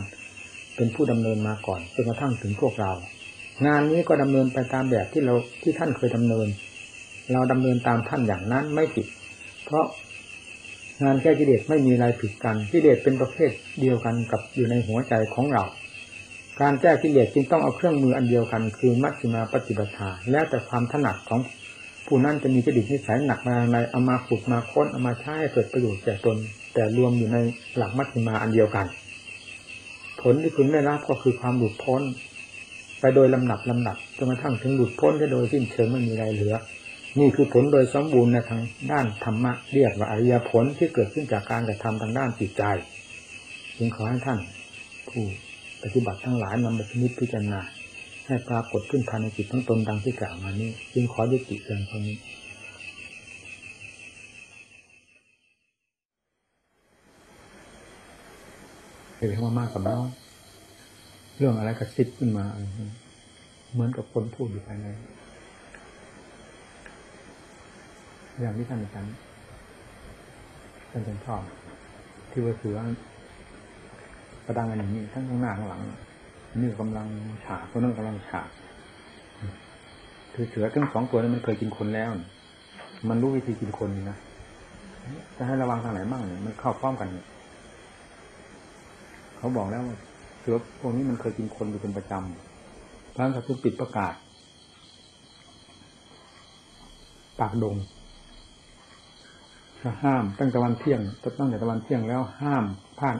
[0.75, 2.91] เป็นผู้ดำเนินมาก่อนจนกระทั่งถึงพวกเรา
[3.65, 6.47] งานนี้ก็ดำเนินไปตามแบบที่เราที่ท่านเคยดำเนิน
[7.31, 9.07] เราดำเนินตามท่านอย่างนั้นไม่ผิด
[9.65, 9.85] เพราะ
[11.03, 15.63] งานแก้กิเลสไม่มีอะไรผิดกันกิเลสเป็นประเภทเดียวกันกับอยู่ในหัวใจของเรา
[16.61, 21.39] การแก้กิเลสจึงต้องเอาเครื่องมืออันเดียวกัน คือมัชฌิมาปฏิปทาแล้วแต่ความถนัดของ
[22.07, 26.37] ผู้นั้นจะมีจดิตนิสัยหนักมาในเอามาฝึกมาค้นเอามาใช้ให้เกิดประโยชน์แก่ตน
[26.73, 27.37] แต่รวมอยู่ใน
[27.77, 28.85] หลักมัชฌิมาอันเดียวกัน
[30.21, 32.01] ผลที่คุณได้รับก็คือความหลุดพ้น
[32.99, 36.55] ไปโดยลำดับลำดับจนกระทั่งถึงหลุดพ้นได้โดยสิ้นเชิงไม่มีอะไรเหลือ
[37.19, 42.63] นี่คือผลโดยสมบูรณ์ในทางด้านธรรมะเรียกว่าอริยผลที่เกิดขึ้นจากการกระทำทางด้านจิตใจ
[43.77, 44.39] จึงขอให้ท่าน
[45.09, 45.23] ผู้
[45.83, 47.61] ปฏิบัติทั้งหลายนำไปพินิจพิจารณา
[48.27, 52.17] ให้ปรากฏขึ้นภายในจิตทั้งตนดังที่กล่าวมานี้ จึงขอยุติเพียงเท่านี้
[59.15, 60.03] เห็นว่ามากกับน้อง
[61.37, 62.45] เรื่องอะไรกระซิบขึ้นมา
[63.73, 64.87] เหมือนกับคนพูดอยู่ภายใน
[68.39, 69.15] อย่างที่ท่านอาจารย์
[70.89, 71.41] ท่านเป็นชอบ
[72.31, 72.77] ที่ว่าเสือ
[74.45, 75.81] ประดังกันอย่างนี้ทั้งข้างหน้าข้างหลัง
[76.55, 77.07] นี่กำลัง
[77.45, 78.49] ฉากตัวนั้นกำลังฉาก
[80.33, 82.09] คือเสือทั้งสองตัวนี้มันเคยกินคนแล้ว
[83.09, 84.17] มันรู้วิธีกินคนนะ
[85.37, 87.25] จะให้ระวังทางไหนบ้างเนี่ยมันเข้าพร้อมกันเนี่ย
[89.37, 89.97] เขาบอกแล้วว่า
[90.39, 94.13] เสือพวกนี้มันเคยกินคนอยู่เป็นประจำพระสัตว์ปิดประกาศ
[97.39, 97.75] ปากดง
[100.03, 101.01] ห้ามตั้งแต่วันเที่ยง
[101.39, 102.63] ตั้งแต่ตะวันเที่ยงแล้วห้าม
[102.99, 103.17] ผ่าน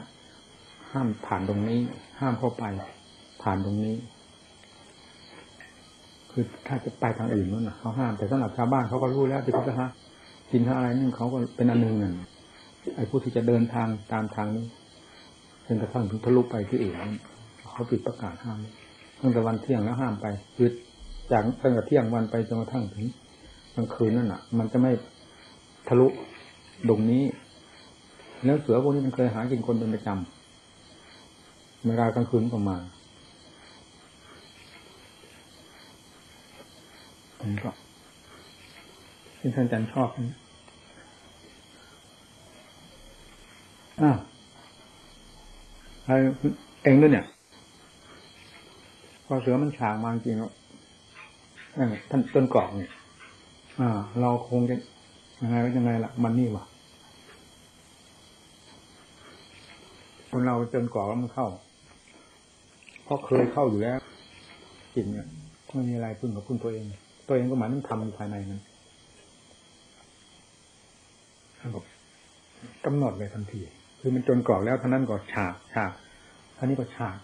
[0.92, 1.80] ห้ามผ่านตรงนี้
[2.20, 2.64] ห้ามเข้าไป
[3.42, 3.94] ผ่านตรงนี้
[6.30, 9.74] คือถ้าจะไปทางอื่นนั่นนะเขาห้ามแต่สำหรับชาวบ้านเขาก็รู้แล้วที่เขาจะ
[10.50, 12.14] กินหาอะไรนี่เขาก็เป็นอันหนึ่งนั่น
[12.96, 14.66] ไอ้ผู้ที่จะเดินทางตามทางนี้
[15.66, 16.94] จนกระทั่งถึงทะลุไปที่อื่น
[17.72, 18.58] เขาปิดประกาศห้าม
[19.20, 20.68] ตั้งแต่วันเที่ยงแล้วห้ามไปคือ
[21.32, 23.06] จากตั้งแต่เที่ยงวันไปจนกระทั่งถึง
[23.74, 24.92] กลางคืนนั่นน่ะ มันจะไม่
[25.88, 26.06] ทะลุ
[26.88, 27.24] ดงนี้
[28.44, 32.78] แล้วเสือพวกนี้มันเคยหากินคนเป็นประจำเวลากลางคืนก็มา
[37.40, 37.70] ผมก็
[39.38, 40.36] ที่ท่านอาจารย์ชอบนะ
[44.00, 44.18] อ้าว
[46.04, 46.12] ใคร
[46.82, 47.26] เองด้วยเนี่ย
[49.26, 50.52] พอเสือมันฉางมาจริงแล้ว
[52.10, 52.92] ท่านต้นกรอกเนี่ย
[53.80, 53.88] อ่า
[54.20, 54.76] เราคงจะ
[55.42, 56.64] ยังไงก็ยังไงล่ะ มันนี่วะ
[60.30, 61.46] คนเราจนกรอกแล้วมันเข้า
[63.04, 63.98] เพราะเคยเข้าอยู่แล้ว
[64.94, 65.26] จิตเนี่ย
[65.72, 66.84] ไม่มีอะไรพึ่งกับพึ่งตัวเอง
[67.28, 68.60] ตัวเองก็หมายมันทำอยู่ภายในนั้น
[71.58, 71.84] ท่านบอก
[72.84, 73.60] กำหนดเลยทันที
[74.00, 75.92] คือมันจนกรอกแล้วท่านั้นก็ฉากฉาก
[76.56, 77.16] ท่านี้ก็ฉาก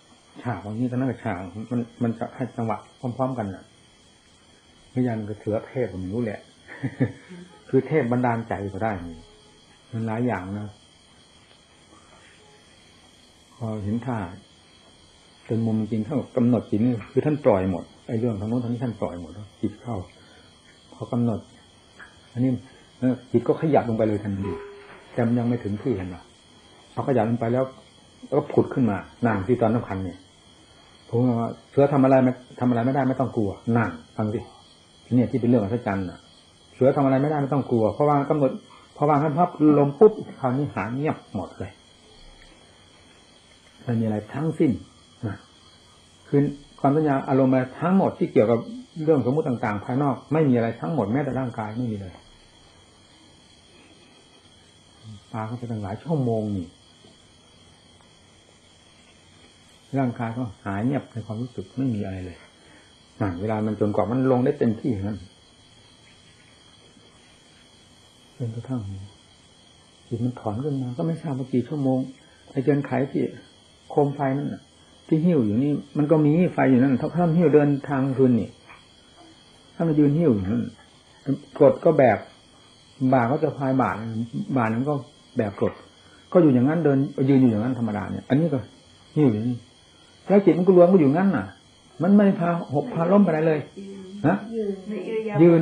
[0.43, 1.39] ฉากอย่างนี้ท่านั้นก็ฉาก
[1.73, 3.65] มันมันจะให้จังหวะพร้อม ๆ กันน่ะ
[4.91, 6.41] ไม่ยันก็เถือเทพผมรู้แหละ
[7.69, 9.19] คือเทพบันดาลใจก็ได้นี่
[9.93, 10.69] มันหลายอย่างนะ
[13.55, 14.19] พอเห็นท่า
[15.49, 19.97] จนมุมจริงเท่ากับกำหนดจิตนี่คือท่านปล่อยหมด ไอ้เรื่องทางโน้นทางนี้ท่านปล่อยหมดแล้วจิตเข้า
[20.93, 21.41] พอกำหนด
[22.33, 22.51] อันนี้
[23.33, 24.51] จิตก็ขยับลงไปเลยทันที
[25.13, 26.23] แต่มันยังไม่ถึงที่เห็นหรอ
[26.95, 27.65] พอขยับลงไปแล้ว
[28.27, 30.19] แล้วก็ผุดขึ้นมานั่งที่ตอนสำคัญเนี่ย
[31.09, 34.41] ผมว่าเสือทำอะไรไม่ทำอะไรไม่ได้ไม่ต้องกลัวนั่งฟังสิ
[35.17, 36.19] เนี่ยที่เป็นเรื่องอัศจรรย์น่ะ
[36.75, 38.51] เสือทำอะไรไม่ได้ไม่ต้องกลัวเพราะว่ากำหนด
[38.97, 41.71] พอวางขั้นพับลมปุ๊บคราวนี้หายเงียบหมดเลย
[43.83, 44.71] ไม่มีอะไรทั้งสิ้น
[45.27, 45.37] นะ
[46.29, 46.41] คือ
[46.87, 48.61] ความสัญญาอารมณ์อะไรทั้งหมดที่เกี่ยวกับ
[49.05, 52.15] เรื่องสมมติต่างๆ ภายนอกไม่มีอะไรทั้งหมดแม้แต่ร่างกายไม่มีเลย
[55.33, 56.67] ปาเขาไปตั้งหลายชั่วโมงนี่
[59.99, 62.39] ร่างกายก็หายเงียบในความรู้สึกไม่มีอะไรเลย
[63.21, 65.19] นั่นเวลามันจนกว่ามันลงได้เต็มที่นั้น
[68.37, 68.81] จนกระทั่ง
[70.09, 71.99] จิตมันถอนขึ้นมา ก็ไม่ทราบว่ากี่ชั่วโมง
[72.51, 73.23] ไอ้เจนไขที่
[73.91, 74.63] โคมไฟนั่นน่ะ
[75.09, 78.49] ที่หิ้วอยู่นี่ มันก็มีไฟอยู่นั่นถ้าท่านหิ้วเดินทางคืนนี่
[79.75, 80.65] ถ้ามายืนหิ้วอยู่นั่น
[81.61, 82.19] กดก็แบบ
[83.13, 83.97] บ่าก็จะพายบาท
[84.57, 84.95] บาทนั้นก็
[85.39, 85.73] แบบกด
[86.33, 88.59] ก็อยู่อย่างนั้นเดินยืนอยู่อย่างนั้นธรรมดาเนี่ยอันนี้ก็
[89.17, 89.59] หิ้วอยู่นี่
[90.29, 91.47] แล้วจิตมันก็รวมก็อยู่งั้นน่ะ
[92.03, 93.61] มันไม่พาหกพาล้มไปไหนเลย
[94.27, 94.37] ฮะ
[95.43, 95.61] ยืน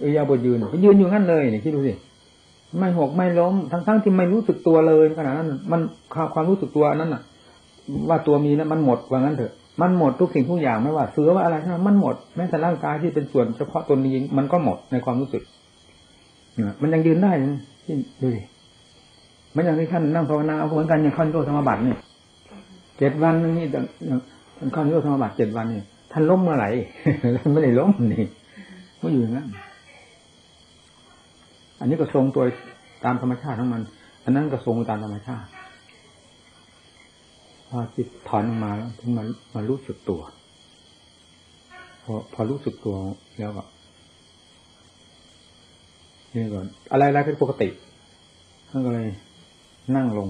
[0.00, 1.94] เออยาบทยืนยืนอยู่งั้นเลยนี่คิดดูสิ
[2.78, 5.80] ไม่หกไม่ล้มทั้งทั้งที่ไม่รู้สึกตัวเลยขนาดนั้น มัน
[6.34, 7.22] ความรู้สึกตัวนั้นน่ะ
[8.08, 15.42] ว่าตัวมีนั้นมันหมดว่างั้นเถอะมันหมดทุกสิ่งทุกอย่างไม่ว่าเสือว่าอะไรทั้งนั้นมันหมดแม้แต่ร่างกายที่เป็นส่วนเฉพาะตนนี้มันก็หมดในความรู้สึก
[16.80, 17.32] มันยังยืนได้
[17.84, 18.42] ที่ดูดิ
[19.54, 21.94] มันอย่างที่ท่านนั่งภาวนาเหมือนกันอย่างขั้นโรธรรมบัตรนี่
[22.98, 23.66] เจ็ดวันนี่
[24.58, 26.68] ท่านขั้นโรธรรมบัตรเจ็ดวันนี่ท่านล้มเมื่อไหร่
[27.36, 28.24] ท่านไม่ได้ล้มนี่
[29.00, 29.46] ก็อยู่อย่างนั้น
[31.80, 32.44] อันนี้ก็ทรงตัว
[33.04, 33.82] ตามธรรมชาติทั้งมัน
[34.24, 35.48] อันนั้นก็ทรงตามธรรมชาติ
[37.70, 40.20] พอจิตถอนออกมาแล้วถึงมามารู้สึกตัว
[42.02, 42.96] พอพอรู้สึกตัว
[43.38, 43.64] แล้วก็
[46.34, 47.68] นี่ก่อนอะไรอะไรเป็นปกติ
[48.70, 49.08] ท่านก็เลย
[49.96, 50.28] นั่งลง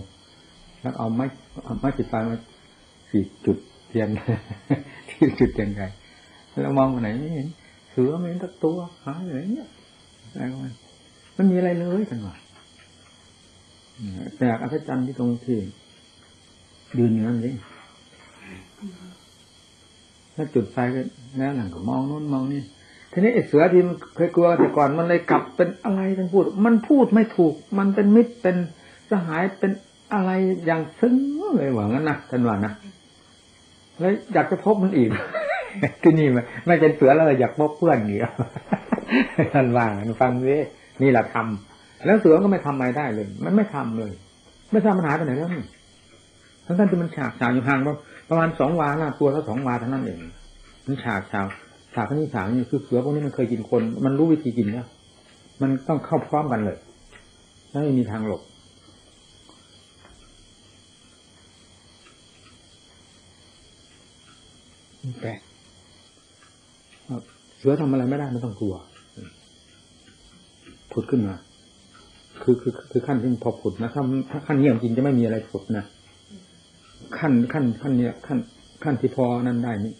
[0.81, 1.27] แล้วเอาไม้
[1.81, 2.37] ไม้จิตไฟมา
[3.11, 3.57] สี่จุด
[3.89, 4.09] เทียน
[5.09, 5.83] ที่จุดเทียนไก
[6.63, 7.49] แล้วมองไปไหนไม่เห็น
[7.91, 9.69] เสือไม่เห็นตัตัวหายอะไรเงี้ย
[10.31, 10.73] อะไรก็มัน
[11.37, 12.35] มันมีอะไรเลยกันวะ
[14.39, 15.59] แต่อัศจรรย์ที่ตรงที่
[16.99, 17.51] ยืนอยู่นั่นสิ
[20.35, 21.01] ถ้าจุดไฟก็
[21.39, 22.63] แล้วหลังก็มองนู้นมองนี่
[23.13, 28.57] ทีนี้ไอ้เสือที่มันเคยกลัวแต่ก่อนมันเลยกลับเป็นอะไรทั้งพูด มันพูดไม่ถูก มันเป็นมิตรเป็น
[29.11, 29.73] สหายเป็น
[30.15, 30.31] อะไร
[30.67, 31.15] อย่างซึ้ง
[31.57, 32.73] เลยว่างั้นนะท่านว่านะ
[34.01, 35.11] แล้วอยากจะพบมันอีก
[36.03, 38.33] ที่นี่มันไม่เป็นเสือแล้วอยากพบเพื่อนอย่างเงี้ย
[39.55, 39.87] ท่านว่า
[40.21, 40.59] ฟังดิ
[41.03, 44.13] นี่แหละทำแล้วเสือก็ไม่ทำอะไรได้เลย มันไม่ทำเลย
[44.73, 45.65] ไม่ทราบปัญหาไปไหนแล้วนี่
[46.71, 47.81] ทั้งท่านที่มันฉากฉากอยู่ห่าง
[48.31, 50.19] ประมาณสองวาหน้าตัวละสองวาเท่านั้นเอง
[50.87, 51.47] มันฉากฉาก
[51.95, 54.87] ฉากนี้ฉากนี่คือเสือพวกนี้มันเคยกินคน มันรู้วิธีกินแล้ว
[55.63, 56.79] มันต้องเข้าพร้อมกันเลย
[57.71, 58.43] ไม่มีทางหลบ
[65.21, 65.39] แปลก
[67.59, 68.75] เสือทำอะไรไม่ได้ไม่ต้องกลัว
[70.93, 71.35] ผุดขึ้นมา
[72.43, 75.85] คือคือคือขั้นที่พอผุดนะถ้าถ้าขั้นเยี่ยมจริงจะไม่มีอะไรผุดนะ
[77.19, 78.39] ขั้นขั้นขั้นเนี้ยขั้น
[78.85, 79.95] ขั้นที่พอนั้นได้นี่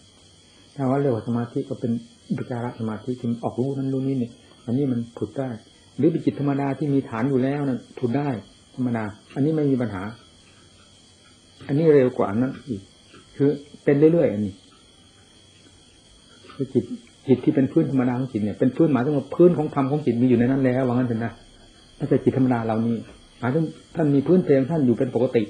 [0.75, 1.91] ถ้าว่าเรียกว่าสมาธิก็เป็น
[2.29, 4.31] อุปจารสมาธิที่ออกรู้นั้นรู้นี่เนี่ย
[4.65, 5.49] อันนี้มันผุดได้
[5.97, 8.29] หรือเป็นจิตธรรมดาที่มีฐานอยู่แล้วนั้นผุดได้
[8.75, 9.03] ธรรมดา
[9.35, 10.03] อันนี้ไม่มีปัญหา
[11.67, 12.81] อันนี้เร็วกว่านั้นอีก
[13.35, 13.49] คือ
[13.83, 14.53] เป็นเรื่อยๆอันนี้
[16.53, 16.83] คือจิต
[17.27, 21.33] จิตที่เป็นพื้นธรรมดาของจิตเนี่ยเป็นพื้นหมายถึงว่าพื้นของธรรมของจิตมีอยู่ในนั้นแล้วว่างั้นเถอะนะ
[21.97, 22.95] ไม่ใช่จิตธรรมดาเหล่านี้
[23.39, 25.43] หมายถึงท่านมีพื้นเพลงท่านอยู่เป็นปกติ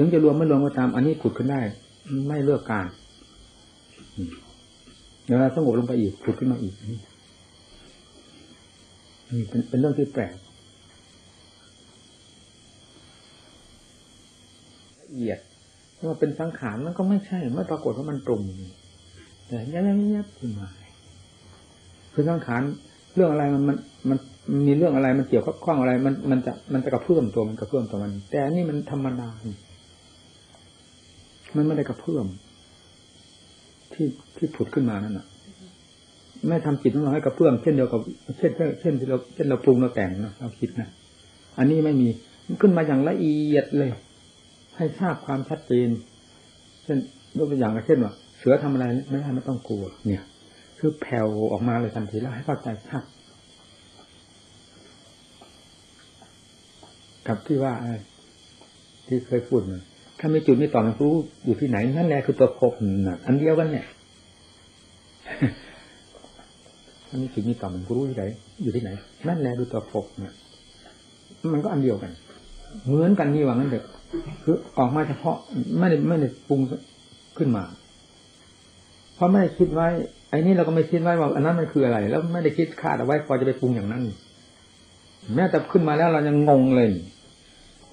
[0.00, 1.60] ถึงจะรวมไม่รวมก็ตามอันนี้ผุดขึ้นได้
[2.28, 2.86] ไม่เลือกการ
[5.24, 7.00] เดี๋ยวเราสงบลงไปอีกผุดขึ้นมาอีกนี่
[9.48, 10.34] เป็นเป็นเรื่องที่แปลก
[15.00, 15.38] ละเอียด
[16.06, 18.40] ว่าเป็นสังขารมันก็ไม่ใช่ไม่ปรากฏว่ามันตรง
[19.46, 20.68] แต่ยับยับยับขึ้นมา
[22.12, 22.62] คือสังขาร
[23.14, 23.76] เรื่องอะไรมันมัน
[24.08, 24.18] มัน
[24.66, 29.28] มีเรื่องอะไรมันเกี่ยวข้องอะไร มันมันจะมันจะกระเพื่อมตัวมันกระเพื่อมตัวมัน แต่นี่มันธรรมดา
[31.58, 32.26] มันไม่ได้กระเพื่อม
[33.92, 35.26] ที่ที่ผุดขึ้นมานั่นน่ะ
[36.48, 38.00] ไม่ทำจิตของเราให้กระเพื่อมเช่นเดียวกับ
[38.38, 40.88] เช่นเช่นที่เราเช่นเราปรุงเราแต่งนะเราคิดนะ
[41.58, 42.08] อันนี้ไม่มี
[42.46, 43.90] มันขึ้นมาอย่างละเอียดเลย
[44.76, 45.88] ให้ทราบความชัดเจน
[46.84, 46.98] เช่น
[47.38, 50.22] ยกตัวอย่างเช่นว่าเสือทำอะไรไม่ได้ไม่ต้องกลัว เนี่ย
[50.78, 53.02] คือแผ่วออกมาเลยทันทีแล้วให้เข้าใจชัด
[57.28, 57.72] กับที่ว่า
[59.06, 59.80] ที่เคยพูดมา
[60.18, 61.12] ถ้าไม่จุดไม่ต่อมันรู้
[61.44, 62.72] อยู่ที่ไหนนั่นแหละคือตัวภพ
[63.08, 63.86] น่ะอันเดียวกันเนี่ย
[67.08, 68.24] ถ้าไม่จุดไม่ต่อมันรู้ที่ไหน
[68.62, 68.90] อยู่ที่ไหน
[69.28, 70.34] นั่นแหละดูตัวภพน่ะ
[71.52, 72.12] มันก็อันเดียวกัน
[72.86, 73.84] เหมือนกันนี่ว่างั้นเด็ก
[74.44, 75.36] คือออกมาเฉพาะ
[75.78, 76.60] ไม่ได้ไม่ได้ปรุง
[77.38, 77.64] ขึ้นมา
[79.14, 79.88] เพราะไม่ได้คิดไว้
[80.30, 84.02] ไอ้นี่เราก็ไม่คิดไว้ว่าอันนั้นมันคืออะไร แล้วไม่ได้คิดคาดเอาไว้พอจะไปปรุงอย่างนั้น
[85.34, 86.88] แม้แต่ขึ้นมาแล้วเรายังงงเลย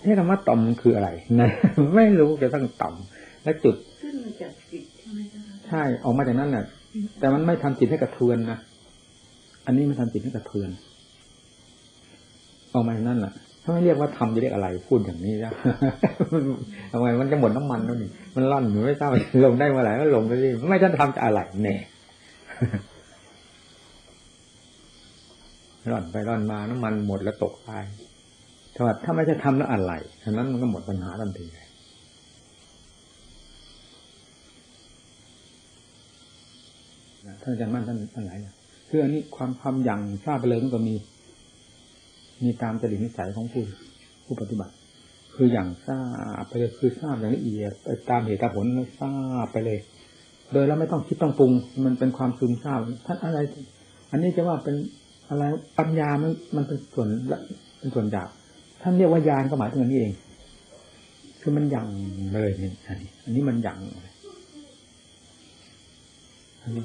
[0.05, 1.49] นี่คำว่าต่อมคืออะไรนะ
[1.95, 2.95] ไม่รู้จะต้องต่อม
[3.43, 6.65] และจุดขึ้นมาจากจิตใช่ไหมคะใช่ออกมาจากนั้นแหละ
[7.19, 8.57] แต่มันไม่ทำจิตให้กระเทือนนะ
[9.65, 10.69] อันนี้มันทำจิตให้กระเทือน
[12.73, 15.53] ออกมาจากนั้นแหละถ้าไม่เรียกว่าทำจะเรียกอะไรพูดอย่างนี้แล้ว
[16.91, 19.11] ทำไมมันจะหมดน้ำมันแล้วนี่มันร่อนหนูไม่ทราบ
[19.45, 21.75] ลงได้เมื่อไหร่ก็ลงไปดิไม่ท่านทำจะอะไรแน่
[25.91, 27.53] ร่อนไปร่อนมาน้ำมันหมดแล้วตก
[28.75, 31.45] ถ้าถ้าไม่ใช่ทำแล้วอะไรฉะนั้นมันก็หมดปัญหาทันที
[37.41, 38.31] ท่านอาจารย์มั่นท่านท่านไหน
[38.89, 40.95] คืออันนี้ความความอย่างทราบไปเลยมันก็มี
[42.43, 43.63] มีตามจริตนิสัยของผู้
[44.25, 44.73] ผู้ปฏิบัติ
[45.35, 45.99] คืออย่างทรา
[46.41, 48.65] บไปเลยคือทราบอย่างละเอียดไปตามเหตุตามผล
[48.99, 49.13] ทรา
[49.45, 49.79] บไปเลย
[50.53, 51.51] โดยเราไม่ต้องคิดต้องปรุง
[51.85, 53.39] มันเป็นความซึมซาบท่านอะไร
[54.11, 54.75] อันนี้จะว่าเป็น
[55.29, 55.43] อะไร
[55.79, 57.07] ปัญญามันมันเป็นส่วน
[57.79, 58.29] เป็นส่วนหยาบ
[58.87, 60.13] ท่านเรียกว่ายานก็หมายถึงอันนี้เอง
[61.41, 61.87] คือมันยัง
[62.33, 63.77] เลยนี่อันนี้อันนี้มันยัง
[66.61, 66.83] อันนี้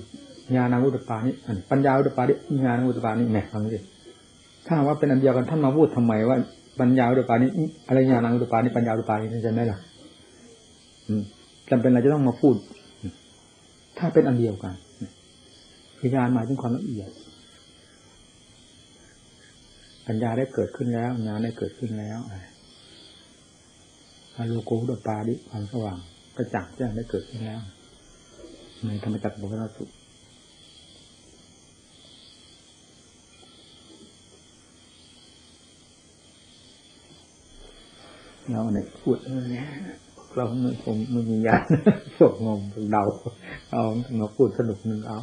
[0.56, 2.36] ญาณวุตปานี่อันปัญญาวุตปานี่
[2.66, 3.78] ญาณวุตปานี่แหมฟังดิ
[4.66, 6.36] ถ้าว่าเป็นอันเดียวกันท่านมาพูดทำไมว่า
[6.80, 7.50] ปัญญาวุตปานี่
[7.88, 9.78] อะไรญาณวุตปานี่ปัญญาวุตปานี่จะได้หรอ
[11.70, 12.54] จำเป็นอะไรจะต้องมาพูด
[13.98, 14.74] ถ้าเป็นอันเดียวกัน
[15.98, 17.10] คือญาณหมายถึงความละเอียด
[20.12, 22.18] ปัญญาได้เกิดขึ้นแล้วญาณได้เกิดขึ้นแล้ว
[24.36, 25.98] อาโลโกดปาดิความสว่าง
[26.36, 27.60] กระจ่างแจ้งได้เกิดขึ้นแล้ว
[28.86, 29.84] ในธรรมจักรบุรสุ
[38.50, 39.66] เราเนี่ยพูดเออเนี่ย
[40.36, 41.56] เราไม่คงไม่มียา
[42.18, 42.60] สวดงม
[42.92, 43.04] เดา
[43.72, 43.82] เอา
[44.20, 45.18] มาพูดสนุกนึงเอา